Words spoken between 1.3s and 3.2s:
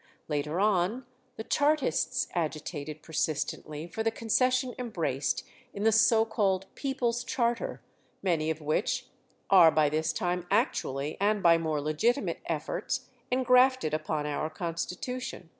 the Chartists agitated